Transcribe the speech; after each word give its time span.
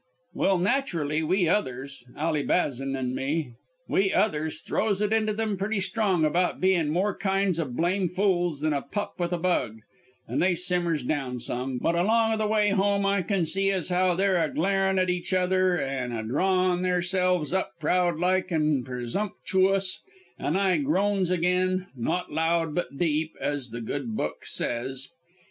"Well, 0.33 0.57
naturally, 0.57 1.21
we 1.21 1.47
others 1.47 2.07
Ally 2.17 2.43
Bazan 2.43 2.95
an' 2.95 3.13
me 3.13 3.53
we 3.87 4.11
others 4.11 4.61
throws 4.61 4.99
it 4.99 5.13
into 5.13 5.39
'em 5.39 5.57
pretty 5.57 5.79
strong 5.79 6.25
about 6.25 6.59
bein' 6.59 6.89
more 6.89 7.15
kinds 7.15 7.59
of 7.59 7.75
blame 7.75 8.07
fools 8.07 8.61
than 8.61 8.73
a 8.73 8.81
pup 8.81 9.19
with 9.19 9.31
a 9.31 9.37
bug; 9.37 9.81
an' 10.27 10.39
they 10.39 10.55
simmers 10.55 11.03
down 11.03 11.37
some, 11.37 11.77
but 11.77 11.93
along 11.93 12.33
o' 12.33 12.37
the 12.37 12.47
way 12.47 12.71
home 12.71 13.05
I 13.05 13.21
kin 13.21 13.45
see 13.45 13.69
as 13.69 13.89
how 13.89 14.15
they're 14.15 14.43
a 14.43 14.49
glarin' 14.49 14.97
at 14.97 15.11
each 15.11 15.35
other, 15.35 15.79
an' 15.79 16.11
a 16.13 16.23
drawin' 16.23 16.81
theirselves 16.81 17.53
up 17.53 17.73
proud 17.79 18.17
like 18.17 18.51
an' 18.51 18.83
presumptchoous, 18.83 19.99
an' 20.39 20.55
I 20.55 20.79
groans 20.79 21.29
again, 21.29 21.85
not 21.95 22.31
loud 22.31 22.73
but 22.73 22.97
deep, 22.97 23.35
as 23.39 23.69
the 23.69 23.81
Good 23.81 24.15
Book 24.17 24.47
says. 24.47 25.09